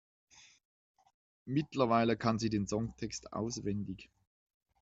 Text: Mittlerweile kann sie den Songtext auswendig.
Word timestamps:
Mittlerweile 1.45 2.17
kann 2.17 2.39
sie 2.39 2.49
den 2.49 2.65
Songtext 2.65 3.33
auswendig. 3.33 4.09